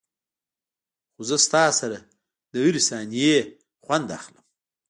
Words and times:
خو 1.13 1.21
زه 1.29 1.37
تاسره 1.53 1.99
دهرې 2.51 2.81
ثانيې 2.89 3.37
نه 3.45 3.49
خوند 3.83 4.07
اخلم. 4.17 4.45